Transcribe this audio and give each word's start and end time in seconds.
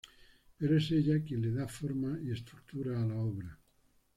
Pero 0.57 0.77
es 0.79 0.89
ella 0.91 1.23
quien 1.23 1.41
le 1.43 1.51
da 1.51 1.67
forma 1.67 2.17
y 2.23 2.31
estructura 2.31 2.99
a 2.99 3.05
la 3.05 3.17
obra. 3.19 3.59